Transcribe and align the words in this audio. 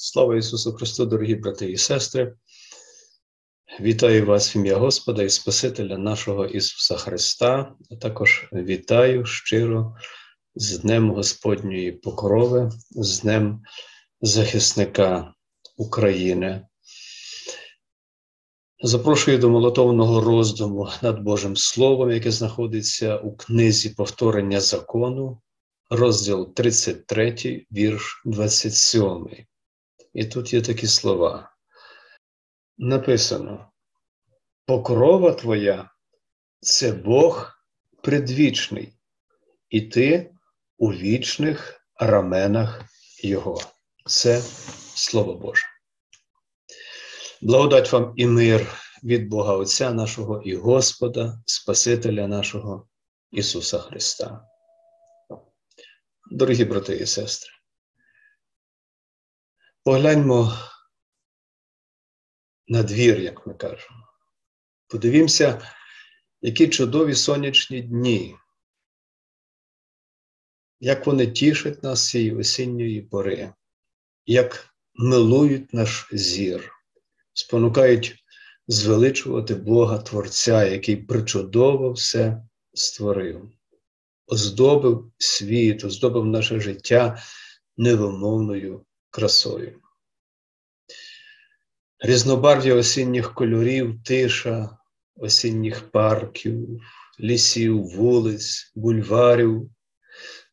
Слава 0.00 0.36
Ісусу 0.36 0.72
Христу, 0.72 1.06
дорогі 1.06 1.34
брати 1.34 1.70
і 1.70 1.76
сестри! 1.76 2.34
Вітаю 3.80 4.26
вас 4.26 4.54
в 4.54 4.56
ім'я 4.56 4.76
Господа 4.76 5.22
і 5.22 5.30
Спасителя 5.30 5.98
нашого 5.98 6.46
Ісуса 6.46 6.96
Христа, 6.96 7.74
а 7.90 7.96
також 7.96 8.48
вітаю 8.52 9.26
щиро 9.26 9.96
з 10.54 10.78
Днем 10.78 11.10
Господньої 11.10 11.92
покрови, 11.92 12.70
з 12.90 13.20
Днем 13.20 13.62
захисника 14.20 15.34
України. 15.76 16.66
Запрошую 18.82 19.38
до 19.38 19.50
молотовного 19.50 20.20
роздуму 20.20 20.88
над 21.02 21.20
Божим 21.20 21.56
Словом, 21.56 22.10
яке 22.10 22.30
знаходиться 22.30 23.16
у 23.16 23.36
книзі 23.36 23.90
повторення 23.90 24.60
закону, 24.60 25.40
розділ 25.90 26.54
33, 26.54 27.66
вірш 27.72 28.22
27. 28.24 29.28
І 30.14 30.24
тут 30.24 30.52
є 30.52 30.62
такі 30.62 30.86
слова. 30.86 31.52
Написано: 32.78 33.70
Покрова 34.66 35.32
твоя 35.32 35.90
це 36.60 36.92
Бог 36.92 37.52
предвічний, 38.02 38.92
і 39.68 39.80
ти 39.80 40.34
у 40.78 40.92
вічних 40.92 41.80
раменах 42.00 42.84
Його. 43.22 43.60
Це 44.06 44.40
Слово 44.94 45.34
Боже. 45.34 45.66
Благодать 47.42 47.92
вам 47.92 48.14
і 48.16 48.26
мир 48.26 48.66
від 49.04 49.28
Бога 49.28 49.52
Отця 49.56 49.92
нашого 49.92 50.42
і 50.42 50.56
Господа, 50.56 51.42
Спасителя 51.46 52.28
нашого 52.28 52.88
Ісуса 53.30 53.78
Христа. 53.78 54.44
Дорогі 56.30 56.64
брати 56.64 56.96
і 56.96 57.06
сестри, 57.06 57.50
погляньмо 59.88 60.52
на 62.66 62.82
двір, 62.82 63.20
як 63.20 63.46
ми 63.46 63.54
кажемо. 63.54 64.06
Подивімося, 64.88 65.72
які 66.40 66.68
чудові 66.68 67.14
сонячні 67.14 67.82
дні, 67.82 68.36
як 70.80 71.06
вони 71.06 71.26
тішать 71.26 71.82
нас 71.82 72.08
цієї 72.08 72.36
осінньої 72.36 73.02
пори, 73.02 73.52
як 74.26 74.74
милують 74.94 75.74
наш 75.74 76.08
зір, 76.12 76.72
спонукають 77.32 78.24
звеличувати 78.66 79.54
Бога 79.54 79.98
Творця, 79.98 80.64
який 80.64 80.96
причудово 80.96 81.92
все 81.92 82.42
створив, 82.72 83.50
оздобив 84.26 85.12
світ, 85.18 85.84
оздобив 85.84 86.24
наше 86.24 86.60
життя 86.60 87.22
невимовною 87.76 88.84
красою. 89.18 89.80
Різнобарв'я 91.98 92.74
осінніх 92.74 93.34
кольорів, 93.34 94.02
тиша, 94.02 94.78
осінніх 95.16 95.90
парків, 95.90 96.80
лісів, 97.20 97.86
вулиць, 97.86 98.72
бульварів 98.74 99.70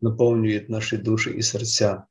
наповнюють 0.01 0.69
наші 0.69 0.97
душі 0.97 1.29
і 1.29 1.43
серця 1.43 2.03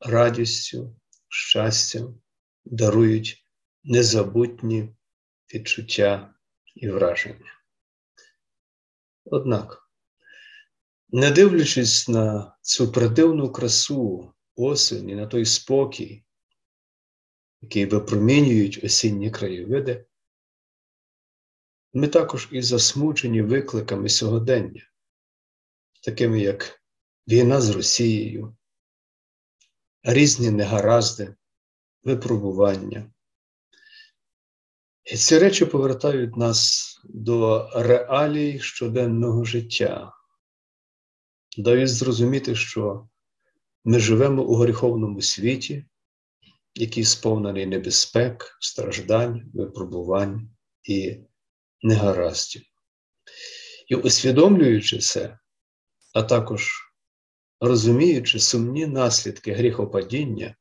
радістю, 0.00 0.96
щастям, 1.28 2.20
дарують 2.64 3.44
незабутні 3.84 4.94
відчуття 5.54 6.34
і 6.74 6.88
враження. 6.88 7.52
Однак, 9.24 9.90
не 11.08 11.30
дивлячись 11.30 12.08
на 12.08 12.56
цю 12.62 12.92
придивну 12.92 13.52
красу 13.52 14.34
осені, 14.58 15.14
на 15.14 15.26
той 15.26 15.46
спокій, 15.46 16.24
який 17.62 17.86
випромінюють 17.86 18.84
осінні 18.84 19.30
краєвиди, 19.30 20.06
ми 21.92 22.08
також 22.08 22.48
і 22.52 22.62
засмучені 22.62 23.42
викликами 23.42 24.08
сьогодення, 24.08 24.90
такими 26.02 26.40
як 26.40 26.82
війна 27.28 27.60
з 27.60 27.70
Росією, 27.70 28.56
різні 30.02 30.50
негаразди, 30.50 31.34
випробування. 32.02 33.12
І 35.04 35.16
ці 35.16 35.38
речі 35.38 35.64
повертають 35.64 36.36
нас 36.36 36.94
до 37.04 37.70
реалій 37.74 38.60
щоденного 38.60 39.44
життя, 39.44 40.12
дають 41.58 41.90
зрозуміти, 41.90 42.54
що 42.54 43.08
ми 43.84 44.00
живемо 44.00 44.42
у 44.42 44.54
гріховному 44.54 45.20
світі, 45.20 45.84
який 46.74 47.04
сповнений 47.04 47.66
небезпек, 47.66 48.56
страждань, 48.60 49.50
випробувань 49.54 50.50
і 50.82 51.16
негараздів. 51.82 52.62
І 53.88 53.94
усвідомлюючи 53.94 54.98
це, 54.98 55.38
а 56.14 56.22
також 56.22 56.88
розуміючи 57.60 58.38
сумні 58.38 58.86
наслідки 58.86 59.52
гріхопадіння, 59.52 60.56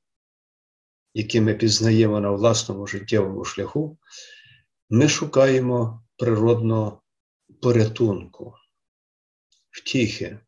які 1.13 1.41
ми 1.41 1.53
пізнаємо 1.53 2.19
на 2.19 2.31
власному 2.31 2.87
життєвому 2.87 3.45
шляху, 3.45 3.97
ми 4.89 5.09
шукаємо 5.09 6.03
природного 6.17 7.01
порятунку, 7.61 8.53
втіхи, 9.71 10.39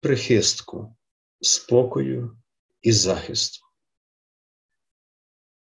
прихистку, 0.00 0.96
спокою 1.40 2.36
і 2.82 2.92
захисту. 2.92 3.66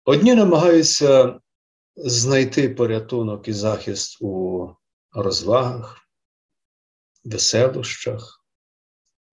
Одні 0.04 0.34
намагаються 0.34 1.40
знайти 1.96 2.68
порятунок 2.68 3.48
і 3.48 3.52
захист 3.52 4.18
у 4.20 4.68
розвагах, 5.12 5.98
веселощах, 7.24 8.44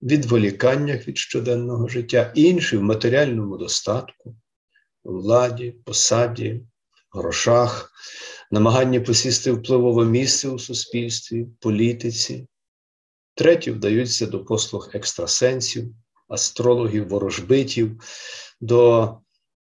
відволіканнях 0.02 1.08
від 1.08 1.18
щоденного 1.18 1.88
життя, 1.88 2.32
інші 2.36 2.78
в 2.78 2.84
матеріальному 2.84 3.58
достатку, 3.58 4.36
владі, 5.04 5.76
посаді, 5.86 6.66
грошах, 7.12 7.92
намаганні 8.52 9.00
посісти 9.00 9.52
впливове 9.52 10.06
місце 10.06 10.50
у 10.50 10.60
суспільстві, 10.60 11.48
політиці, 11.60 12.48
треті 13.36 13.72
вдаються 13.72 14.28
до 14.28 14.46
послуг 14.46 14.90
екстрасенсів, 14.94 15.96
астрологів, 16.32 17.08
ворожбитів, 17.08 18.02
до 18.62 19.18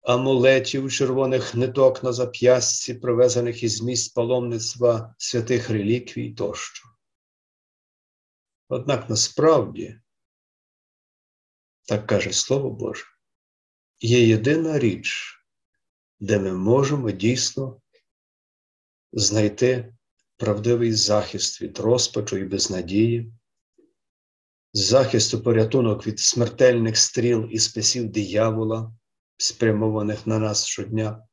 амулетів, 0.03 0.93
червоних 0.93 1.55
ниток 1.55 2.03
на 2.03 2.13
зап'ястці, 2.13 2.95
привезених 2.95 3.63
із 3.63 3.83
місць 3.83 4.09
паломництва 4.09 5.15
святих 5.19 5.71
реліквій 5.71 6.31
тощо. 6.31 6.89
Однак 8.69 9.11
насправді, 9.11 10.01
так 11.89 12.07
каже 12.07 12.33
Слово 12.33 12.71
Боже, 12.71 13.05
є 14.01 14.29
єдина 14.29 14.79
річ, 14.79 15.39
де 16.21 16.39
ми 16.39 16.53
можемо 16.53 17.11
дійсно 17.11 17.81
знайти 19.13 19.95
правдивий 20.37 20.93
захист 20.93 21.63
від 21.63 21.79
розпачу 21.79 22.37
і 22.37 22.45
безнадії, 22.45 23.33
захист 24.75 25.35
у 25.35 25.41
порятунок 25.41 26.07
від 26.07 26.21
смертельних 26.21 26.97
стріл 26.97 27.49
і 27.51 27.59
списів 27.59 28.09
диявола, 28.09 28.93
спрямованих 29.37 30.27
на 30.27 30.39
нас 30.39 30.67
щодня, 30.67 31.27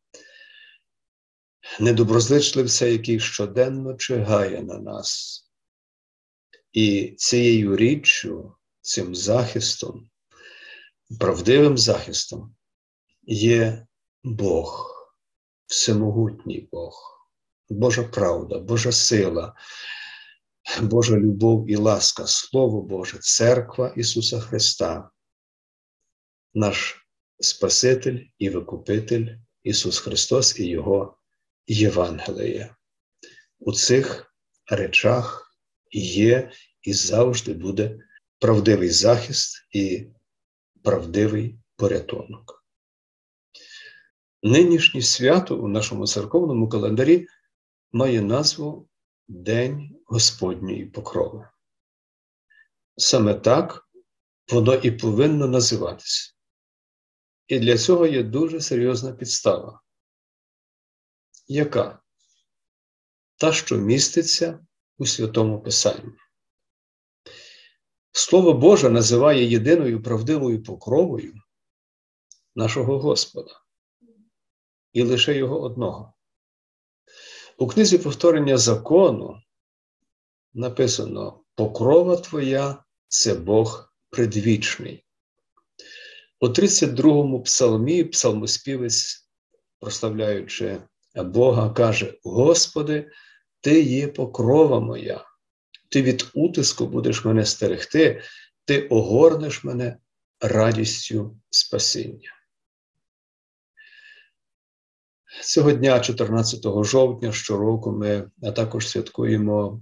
недоброзичливця, 1.79 2.85
який 2.85 3.19
щоденно 3.19 3.93
чигає 3.93 4.63
на 4.63 4.77
нас. 4.77 5.41
І 6.73 7.15
цією 7.17 7.75
річчю, 7.75 8.55
цим 8.81 9.15
захистом, 9.15 10.09
правдивим 11.19 11.77
захистом 11.77 12.55
є 13.23 13.87
Бог, 14.23 14.95
всемогутній 15.67 16.69
Бог, 16.71 17.27
Божа 17.69 18.03
правда, 18.03 18.59
Божа 18.59 18.91
сила, 18.91 19.55
Божа 20.79 21.17
любов 21.17 21.69
і 21.69 21.75
ласка, 21.75 22.27
Слово 22.27 22.81
Боже, 22.81 23.17
Церква 23.21 23.93
Ісуса 23.97 24.39
Христа, 24.39 25.09
наш 26.53 27.07
Спаситель 27.39 28.19
і 28.37 28.49
Викупитель 28.49 29.27
Ісус 29.63 29.99
Христос 29.99 30.59
і 30.59 30.65
Його 30.65 31.17
Євангеліє. 31.67 32.75
У 33.59 33.73
цих 33.73 34.33
речах 34.67 35.57
є 35.91 36.51
і 36.81 36.93
завжди 36.93 37.53
буде 37.53 37.99
правдивий 38.39 38.89
захист 38.89 39.67
і 39.71 40.07
правдивий 40.83 41.59
порятунок. 41.75 42.65
Нинішнє 44.43 45.01
свято 45.01 45.57
у 45.57 45.67
нашому 45.67 46.07
церковному 46.07 46.69
календарі 46.69 47.27
має 47.91 48.21
назву 48.21 48.89
День 49.33 50.01
Господньої 50.05 50.85
покрови. 50.85 51.49
Саме 52.97 53.33
так 53.33 53.89
воно 54.51 54.75
і 54.75 54.91
повинно 54.91 55.47
називатися. 55.47 56.33
І 57.47 57.59
для 57.59 57.77
цього 57.77 58.05
є 58.05 58.23
дуже 58.23 58.61
серйозна 58.61 59.11
підстава. 59.11 59.81
Яка? 61.47 62.01
Та, 63.37 63.53
що 63.53 63.77
міститься 63.77 64.65
у 64.97 65.05
Святому 65.05 65.61
Писанні. 65.61 66.13
Слово 68.11 68.53
Боже 68.53 68.89
називає 68.89 69.45
єдиною 69.45 70.03
правдивою 70.03 70.63
покровою 70.63 71.33
нашого 72.55 72.99
Господа 72.99 73.61
і 74.93 75.03
лише 75.03 75.37
Його 75.37 75.61
одного. 75.61 76.13
У 77.57 77.67
книзі 77.67 77.97
повторення 77.97 78.57
закону 78.57 79.41
написано: 80.53 81.43
Покрова 81.55 82.17
Твоя 82.17 82.83
це 83.07 83.33
Бог 83.33 83.93
предвічний. 84.09 85.05
У 86.39 86.47
32-му 86.47 87.43
псалмі 87.43 88.03
псалмоспівець, 88.03 89.29
прославляючи 89.79 90.81
Бога, 91.15 91.69
каже: 91.69 92.13
Господи, 92.23 93.11
Ти 93.61 93.81
є 93.81 94.07
покрова 94.07 94.79
моя, 94.79 95.25
Ти 95.89 96.01
від 96.01 96.27
утиску 96.33 96.87
будеш 96.87 97.25
мене 97.25 97.45
стерегти, 97.45 98.21
Ти 98.65 98.87
огорнеш 98.87 99.63
мене 99.63 99.97
радістю 100.41 101.37
спасіння. 101.49 102.40
Цього 105.39 105.71
дня, 105.71 105.99
14 105.99 106.83
жовтня, 106.83 107.31
щороку, 107.31 107.91
ми 107.91 108.31
також 108.55 108.87
святкуємо 108.89 109.81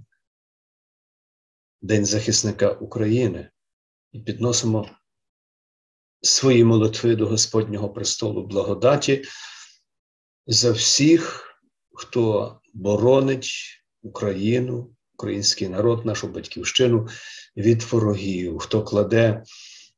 День 1.82 2.06
захисника 2.06 2.72
України 2.72 3.50
і 4.12 4.20
підносимо 4.20 4.88
свої 6.22 6.64
молитви 6.64 7.16
до 7.16 7.26
Господнього 7.26 7.90
престолу 7.90 8.46
благодаті 8.46 9.24
за 10.46 10.72
всіх, 10.72 11.46
хто 11.92 12.56
боронить 12.74 13.50
Україну, 14.02 14.94
український 15.14 15.68
народ, 15.68 16.06
нашу 16.06 16.28
батьківщину 16.28 17.08
від 17.56 17.82
ворогів, 17.82 18.58
хто 18.58 18.84
кладе 18.84 19.44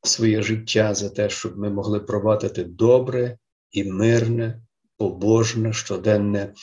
своє 0.03 0.41
життя 0.41 0.93
за 0.93 1.09
те, 1.09 1.29
щоб 1.29 1.57
ми 1.57 1.69
могли 1.69 1.99
провадити 1.99 2.63
добре 2.63 3.37
і 3.71 3.83
мирне, 3.83 4.61
побожне, 5.03 5.73
щоденне 5.73 6.53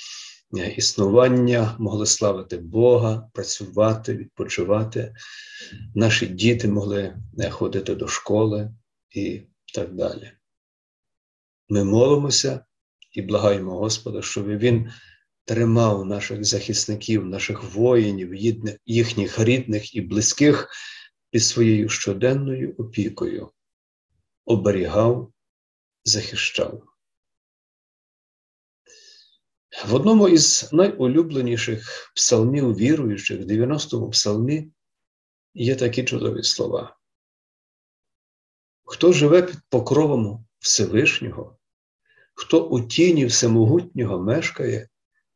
існування, 0.77 1.77
могли 1.79 2.07
славити 2.07 2.57
Бога, 2.57 3.31
працювати, 3.35 4.17
відпочивати. 4.17 5.15
Наші 5.95 6.27
діти 6.27 6.69
могли 6.69 7.17
ходити 7.51 7.95
до 7.95 8.09
школи 8.09 8.71
і 9.11 9.43
так 9.75 9.95
далі. 9.95 10.33
Ми 11.69 11.85
молимося 11.85 12.65
і 13.13 13.23
благаємо 13.23 13.79
Господа, 13.79 14.23
щоб 14.23 14.47
Він 14.47 14.91
тримав 15.45 16.05
наших 16.05 16.45
захисників, 16.45 17.27
наших 17.27 17.75
воїнів, 17.75 18.35
їхніх 18.87 19.39
рідних 19.39 19.95
і 19.95 20.01
близьких 20.01 20.69
під 21.31 21.43
своєю 21.43 21.89
щоденною 21.89 22.75
опікою, 22.79 23.51
оберігав, 24.45 25.33
захищав. 26.05 26.90
В 29.87 29.95
одному 29.95 30.29
із 30.29 30.69
найулюбленіших 30.73 32.11
псалмів 32.15 32.77
віруючих, 32.77 33.41
90-му 33.41 34.11
псалмі, 34.11 34.73
є 35.55 35.77
такі 35.77 36.05
чудові 36.05 36.43
слова. 36.43 36.97
Хто 38.85 39.13
живе 39.13 39.43
під 39.43 39.59
покровом 39.69 40.47
Всевишнього, 40.59 41.59
хто 42.35 42.69
у 42.69 42.81
тіні 42.81 43.27
всемогутнього 43.27 44.19
мешкає, 44.19 44.89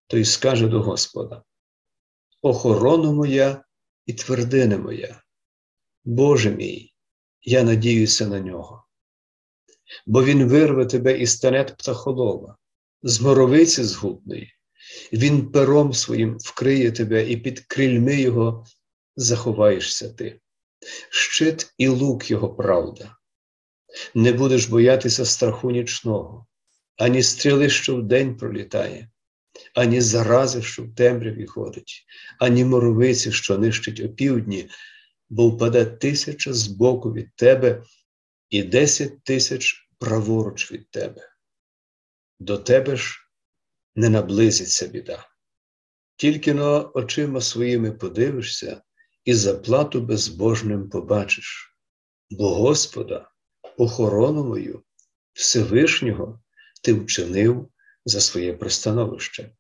той 0.06 0.25
скаже 0.25 0.69
до 0.69 0.82
Господа: 0.82 1.42
Охорона 2.42 3.12
моя 3.12 3.64
і 4.06 4.12
твердина 4.12 4.78
моя, 4.78 5.22
Боже 6.04 6.50
мій, 6.50 6.94
я 7.42 7.62
надіюся 7.62 8.26
на 8.26 8.40
нього, 8.40 8.87
бо 10.06 10.25
Він 10.25 10.48
вирве 10.48 10.87
тебе 10.87 11.19
із 11.19 11.40
танет 11.40 11.76
птахолова, 11.78 12.56
з 13.06 13.20
моровиці 13.20 13.84
згубної, 13.84 14.52
Він 15.12 15.50
пером 15.50 15.92
своїм 15.92 16.36
вкриє 16.38 16.92
тебе 16.92 17.30
і 17.30 17.36
під 17.36 17.60
крильми 17.60 18.16
Його 18.16 18.66
заховаєшся 19.16 20.08
ти. 20.08 20.40
Щит 21.10 21.74
і 21.78 21.88
лук 21.88 22.30
Його 22.30 22.54
правда. 22.54 23.16
Не 24.14 24.32
будеш 24.32 24.66
боятися 24.66 25.24
страху 25.24 25.70
нічного, 25.70 26.46
ані 26.96 27.22
стріли, 27.22 27.70
що 27.70 27.96
вдень 27.96 28.36
пролітає, 28.36 29.10
ані 29.74 30.00
зарази, 30.00 30.62
що 30.62 30.82
в 30.82 30.94
темряві 30.94 31.46
ходить, 31.46 32.04
ані 32.40 32.64
моровиці, 32.64 33.32
що 33.32 33.58
нищить 33.58 34.00
опівдні, 34.00 34.68
бо 35.28 35.48
впаде 35.48 35.84
тисяча 35.84 36.52
збоку 36.52 37.12
від 37.12 37.36
тебе 37.36 37.82
і 38.50 38.62
десять 38.62 39.24
тисяч 39.24 39.88
праворуч 39.98 40.72
від 40.72 40.90
тебе. 40.90 41.33
До 42.38 42.58
тебе 42.58 42.96
ж 42.96 43.20
не 43.94 44.08
наблизиться 44.08 44.86
біда. 44.86 45.28
Тільки 46.16 46.54
но 46.54 46.92
очима 46.94 47.40
своїми 47.40 47.92
подивишся 47.92 48.82
і 49.25 49.34
заплату 49.34 50.00
безбожним 50.00 50.88
побачиш, 50.88 51.76
бо 52.31 52.54
Господа 52.54 53.31
охорону 53.76 54.44
мою 54.44 54.82
Всевишнього 55.32 56.40
ти 56.82 56.92
вчинив 56.92 57.69
за 58.04 58.20
своє 58.20 58.52
пристановище. 58.54 59.50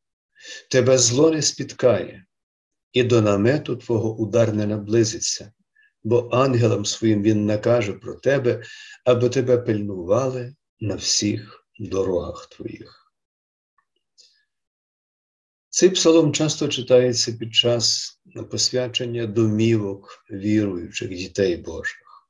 Тебе 0.70 0.98
зло 0.98 1.30
не 1.30 1.42
спіткає, 1.42 2.26
і 2.92 3.02
до 3.02 3.22
намету 3.22 3.76
Твого 3.76 4.16
удар 4.16 4.54
не 4.54 4.66
наблизиться, 4.66 5.52
бо 6.04 6.28
ангелам 6.32 6.84
своїм 6.84 7.22
Він 7.22 7.46
накаже 7.46 7.92
про 7.92 8.14
тебе, 8.14 8.62
аби 9.04 9.28
тебе 9.28 9.58
пильнували 9.58 10.54
на 10.80 10.94
всіх 10.94 11.63
дорогах 11.78 12.46
твоїх. 12.46 13.12
Цей 15.68 15.90
псалом 15.90 16.32
часто 16.32 16.68
читається 16.68 17.32
під 17.32 17.54
час 17.54 18.14
посвячення 18.50 19.26
домівок 19.26 20.24
віруючих 20.30 21.08
дітей 21.08 21.56
Божих. 21.56 22.28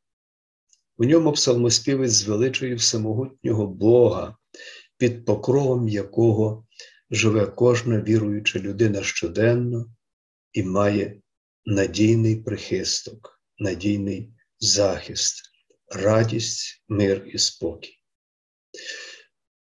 У 0.97 1.05
ньому 1.05 1.33
псалмоспівець 1.33 2.13
звеличує 2.13 2.75
всемогутнього 2.75 3.67
Бога, 3.67 4.37
під 4.97 5.25
покровом 5.25 5.89
якого 5.89 6.67
живе 7.11 7.47
кожна 7.47 8.01
віруюча 8.01 8.59
людина 8.59 9.03
щоденно 9.03 9.87
і 10.53 10.63
має 10.63 11.21
надійний 11.65 12.37
прихисток, 12.37 13.41
надійний 13.59 14.33
захист, 14.59 15.43
радість, 15.89 16.85
мир 16.89 17.27
і 17.33 17.39
спокій. 17.39 17.99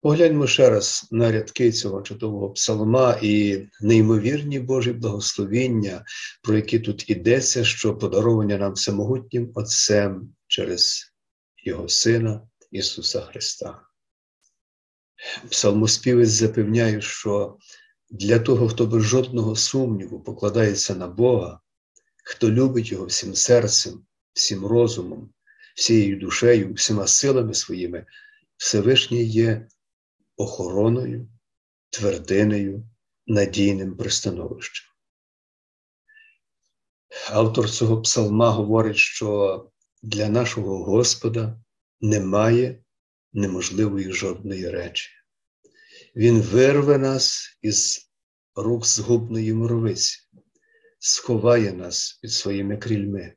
Погляньмо 0.04 0.46
ще 0.46 0.70
раз 0.70 1.08
на 1.11 1.32
рядки 1.32 1.73
цього 1.73 2.02
чудового 2.02 2.50
псалма 2.50 3.18
і 3.23 3.62
неймовірні 3.80 4.61
Божі 4.61 4.92
благословіння, 4.92 6.04
про 6.42 6.56
які 6.56 6.78
тут 6.78 7.11
ідеться, 7.11 7.64
що 7.64 7.96
подаровані 7.96 8.56
нам 8.56 8.73
всемогутнім 8.73 9.52
Отцем 9.54 10.34
через 10.46 11.12
Його 11.64 11.88
Сина 11.88 12.42
Ісуса 12.70 13.20
Христа. 13.20 13.80
Псалмоспівець 15.50 16.28
запевняє, 16.28 17.00
що 17.00 17.56
для 18.11 18.38
того, 18.38 18.68
хто 18.68 18.87
без 18.87 19.02
жодного 19.02 19.56
сумніву 19.56 20.20
покладається 20.20 20.94
на 20.94 21.08
Бога, 21.08 21.61
хто 22.25 22.50
любить 22.50 22.92
Його 22.92 23.06
всім 23.06 23.34
серцем, 23.34 24.04
всім 24.32 24.66
розумом, 24.66 25.30
всією 25.76 26.18
душею, 26.18 26.75
всіма 26.75 27.06
силами 27.06 27.54
своїми, 27.54 28.06
Всевишній 28.56 29.25
є 29.25 29.66
охороною, 30.36 31.28
твердинею, 31.90 32.88
надійним 33.26 33.96
пристановищем. 33.96 34.86
Автор 37.30 37.70
цього 37.70 38.02
псалма 38.02 38.50
говорить, 38.50 38.96
що 38.96 39.70
для 40.02 40.28
нашого 40.28 40.84
Господа 40.84 41.60
немає 42.00 42.84
неможливої 43.32 44.12
жодної 44.12 44.70
речі. 44.70 45.10
Він 46.16 46.40
вирве 46.40 46.98
нас 46.98 47.56
із 47.62 48.10
рук 48.54 48.86
згубної 48.86 49.52
моровиці, 49.52 50.18
сховає 50.98 51.72
нас 51.72 52.18
під 52.22 52.32
своїми 52.32 52.76
крільми, 52.76 53.34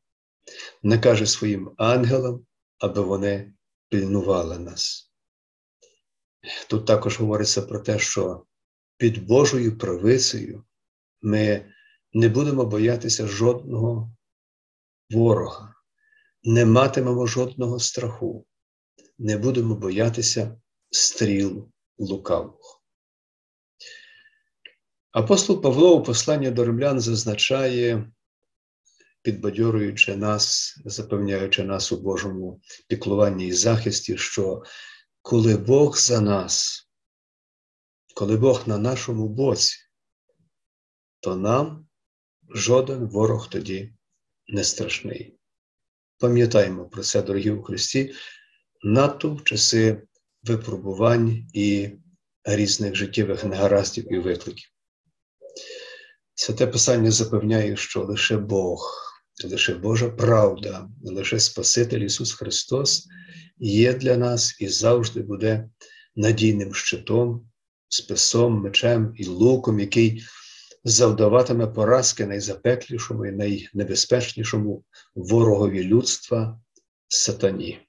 накаже 0.84 1.26
своїм 1.26 1.72
ангелам, 1.78 2.46
аби 2.80 3.02
вони 3.02 3.54
пильнували 3.90 4.60
нас. 4.60 5.07
Тут 6.70 6.86
також 6.86 7.20
говориться 7.20 7.62
про 7.62 7.80
те, 7.80 8.00
що 8.00 8.46
під 8.98 9.26
Божою 9.26 9.78
правицею 9.78 10.64
ми 11.22 11.74
не 12.14 12.30
будемо 12.30 12.66
боятися 12.66 13.28
жодного 13.28 14.12
ворога, 15.10 15.76
не 16.44 16.66
матимемо 16.66 17.28
жодного 17.28 17.80
страху, 17.80 18.46
не 19.18 19.38
будемо 19.38 19.76
боятися 19.76 20.62
стріл 20.90 21.70
лукавого. 21.98 22.82
Апостол 25.12 25.62
Павло 25.62 25.96
у 25.96 26.04
посланні 26.04 26.52
до 26.52 26.66
римлян 26.66 27.00
зазначає, 27.00 28.12
підбадьорюючи 29.22 30.16
нас, 30.16 30.76
запевняючи 30.86 31.64
нас 31.64 31.92
у 31.92 31.98
Божому 31.98 32.62
піклуванні 32.88 33.48
і 33.48 33.54
захисті, 33.54 34.18
що 34.18 34.64
коли 35.22 35.58
Бог 35.58 35.98
за 35.98 36.22
нас, 36.22 36.84
коли 38.16 38.38
Бог 38.38 38.68
на 38.68 38.78
нашому 38.78 39.30
боці, 39.30 39.78
то 41.20 41.36
нам 41.36 41.88
жоден 42.50 43.08
ворог 43.08 43.50
тоді 43.50 43.94
не 44.48 44.64
страшний. 44.64 45.38
Пам'ятаємо 46.18 46.86
про 46.86 47.04
це, 47.04 47.22
дорогі 47.22 47.52
у 47.52 47.64
Христі, 47.64 48.14
надто 48.84 49.34
в 49.34 49.44
часи 49.44 50.08
випробувань 50.44 51.48
і 51.54 51.90
різних 52.44 52.96
життєвих 52.96 53.44
негараздів 53.44 54.14
і 54.14 54.20
викликів. 54.20 54.70
Святе 56.36 56.68
Писання 56.68 57.12
запевняє, 57.12 57.78
що 57.78 58.04
лише 58.04 58.38
Бог, 58.38 58.94
лише 59.44 59.76
Божа 59.76 60.10
правда, 60.10 60.90
лише 61.04 61.40
Спаситель 61.40 62.00
Ісус 62.00 62.34
Христос 62.34 63.08
є 63.60 63.94
для 63.94 64.18
нас 64.18 64.62
і 64.62 64.68
завжди 64.68 65.22
буде 65.22 65.70
надійним 66.16 66.74
щитом, 66.74 67.50
списом, 67.88 68.62
мечем 68.62 69.14
і 69.16 69.26
луком, 69.26 69.80
який 69.80 70.24
завдаватиме 70.84 71.68
поразки 71.68 72.26
найзапеклішому 72.26 73.26
і 73.26 73.32
найнебезпечнішому 73.32 74.84
ворогові 75.16 75.84
людства 75.84 76.60
сатані. 77.08 77.80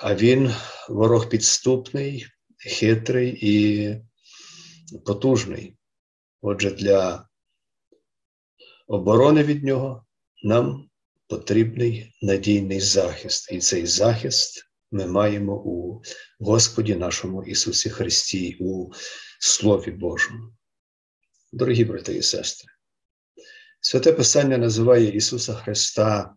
А 0.00 0.14
він 0.14 0.54
ворог 0.88 1.28
підступний, 1.28 2.26
хитрий 2.58 3.38
і 3.42 3.96
потужний. 5.06 5.76
Отже, 6.40 6.70
для 6.70 7.28
оборони 8.86 9.42
від 9.42 9.64
нього 9.64 10.06
нам 10.42 10.90
потрібний 11.32 12.14
надійний 12.22 12.80
захист. 12.80 13.52
І 13.52 13.58
цей 13.58 13.86
захист 13.86 14.66
ми 14.90 15.06
маємо 15.06 15.62
у 15.64 16.02
Господі 16.40 16.94
нашому 16.94 17.44
Ісусі 17.44 17.90
Христі, 17.90 18.56
у 18.60 18.90
Слові 19.40 19.90
Божому. 19.90 20.52
Дорогі 21.52 21.84
брати 21.84 22.14
і 22.14 22.22
сестри, 22.22 22.68
святе 23.80 24.12
Писання 24.12 24.58
називає 24.58 25.16
Ісуса 25.16 25.54
Христа 25.54 26.34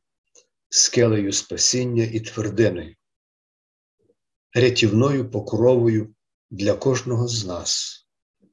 скелею 0.69 1.31
спасіння 1.31 2.03
і 2.03 2.19
твердиною, 2.19 2.95
рятівною 4.53 5.31
покровою 5.31 6.15
для 6.51 6.73
кожного 6.73 7.27
з 7.27 7.45
нас, 7.45 8.01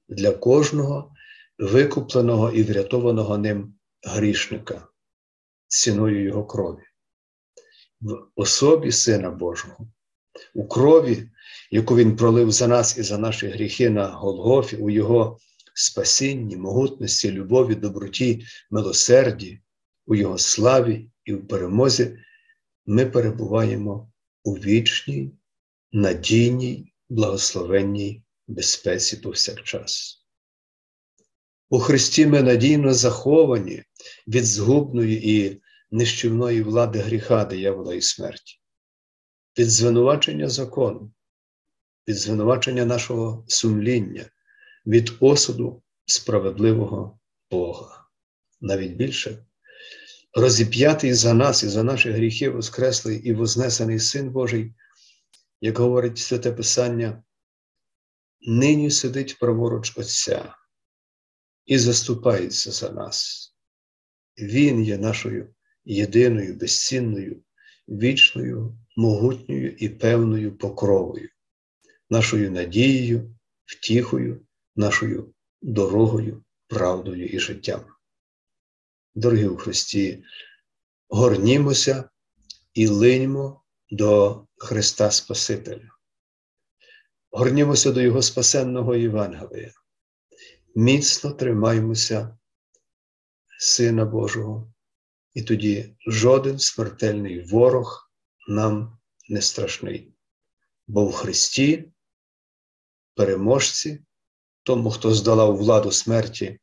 для 0.08 0.30
кожного 0.30 1.14
викупленого 1.58 2.50
і 2.50 2.62
врятованого 2.62 3.38
ним 3.38 3.74
грішника 4.02 4.88
ціною 5.72 6.24
Його 6.24 6.44
крові, 6.44 6.82
в 8.00 8.26
особі 8.34 8.92
Сина 8.92 9.30
Божого, 9.30 9.88
у 10.54 10.68
крові, 10.68 11.30
яку 11.70 11.96
Він 11.96 12.16
пролив 12.16 12.52
за 12.52 12.68
нас 12.68 12.98
і 12.98 13.02
за 13.02 13.18
наші 13.18 13.46
гріхи 13.46 13.90
на 13.90 14.08
Голгофі, 14.08 14.76
у 14.76 14.90
Його 14.90 15.38
спасінні, 15.74 16.56
могутності, 16.56 17.32
любові, 17.32 17.74
доброті, 17.74 18.44
милосерді, 18.70 19.60
у 20.06 20.14
Його 20.14 20.38
славі 20.38 21.10
і 21.24 21.32
в 21.32 21.48
перемозі, 21.48 22.18
ми 22.86 23.06
перебуваємо 23.06 24.12
у 24.44 24.54
вічній, 24.54 25.30
надійній, 25.92 26.94
благословенній 27.08 28.22
безпеці 28.48 29.16
повсякчас. 29.16 30.18
У 31.70 31.78
Христі 31.78 32.26
ми 32.26 32.42
надійно 32.42 32.94
заховані 32.94 33.82
від 34.28 34.46
згубної 34.46 35.36
і 35.36 35.62
нищівної 35.90 36.62
влади 36.62 36.98
гріха, 36.98 37.44
диявола 37.44 37.94
і 37.94 38.02
смерті, 38.02 38.60
від 39.58 39.70
звинувачення 39.70 40.48
закону, 40.48 41.12
від 42.08 42.16
звинувачення 42.16 42.84
нашого 42.84 43.44
сумління, 43.48 44.24
від 44.86 45.12
осуду 45.20 45.82
справедливого 46.06 47.18
Бога. 47.50 48.06
Навіть 48.60 48.92
більше, 48.92 49.46
розіп'ятий 50.34 51.14
за 51.14 51.34
нас 51.34 51.62
і 51.62 51.68
за 51.68 51.82
наші 51.82 52.10
гріхи, 52.10 52.50
воскреслий 52.50 53.18
і 53.18 53.32
вознесений 53.32 53.98
Син 53.98 54.30
Божий, 54.30 54.74
як 55.60 55.78
говорить 55.78 56.18
Святе 56.18 56.52
Писання, 56.52 57.22
нині 58.40 58.90
сидить 58.90 59.38
праворуч 59.38 59.98
Отця 59.98 60.54
і 61.66 61.78
заступається 61.78 62.70
за 62.70 62.90
нас. 62.90 63.48
Він 64.38 64.84
є 64.84 64.98
нашою 64.98 65.54
єдиною, 65.84 66.54
безцінною, 66.54 67.42
вічною, 67.88 68.78
могутньою 68.96 69.72
і 69.72 69.88
певною 69.88 70.58
покровою, 70.58 71.28
нашою 72.10 72.50
надією, 72.50 73.34
втіхою, 73.64 74.46
нашою 74.76 75.34
дорогою, 75.62 76.44
правдою 76.66 77.26
і 77.26 77.38
життям. 77.38 77.84
Дорогі 79.14 79.46
у 79.46 79.56
Христі, 79.56 80.24
горнімося 81.08 82.10
і 82.74 82.86
линьмо 82.86 83.62
до 83.90 84.42
Христа 84.56 85.10
Спасителя. 85.10 85.88
Горнімося 87.30 87.92
до 87.92 88.00
Його 88.00 88.22
спасенного 88.22 88.94
Євангелія. 88.94 89.72
Міцно 90.74 91.30
тримаймося 91.30 92.38
Сина 93.64 94.04
Божого, 94.04 94.72
і 95.34 95.42
тоді 95.42 95.96
жоден 96.06 96.58
смертельний 96.58 97.42
ворог 97.44 98.10
нам 98.48 98.98
не 99.28 99.42
страшний. 99.42 100.14
Бо 100.86 101.06
в 101.06 101.12
Христі, 101.12 101.92
переможці, 103.14 104.04
тому, 104.62 104.90
хто 104.90 105.14
здолав 105.14 105.56
владу 105.56 105.92
смерті, 105.92 106.58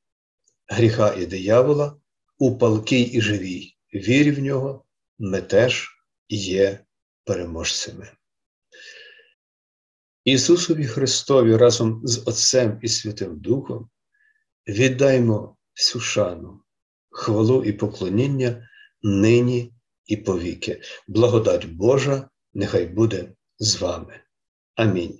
гріха 0.68 1.13
і 1.13 1.25
диявола, 1.25 2.00
у 2.38 2.58
палкій 2.58 3.01
і 3.01 3.22
живій 3.22 3.77
вірі 3.94 4.32
в 4.32 4.39
нього, 4.39 4.86
ми 5.20 5.41
теж 5.41 5.89
є 6.29 6.86
переможцями. 7.24 8.12
Ісусові 10.24 10.88
Христові 10.88 11.58
разом 11.58 12.01
з 12.08 12.27
Отцем 12.27 12.79
і 12.82 12.88
Святим 12.88 13.39
Духом 13.39 13.89
віддаймо 14.68 15.58
всю 15.75 16.01
шану, 16.01 16.63
хвалу 17.10 17.63
і 17.63 17.74
поклоніння 17.74 18.70
нині 19.01 19.74
і 20.06 20.18
повіки. 20.18 20.82
Благодать 21.08 21.66
Божа 21.66 22.30
нехай 22.54 22.86
буде 22.86 23.32
з 23.60 23.82
вами. 23.82 24.13
Амінь. 24.75 25.18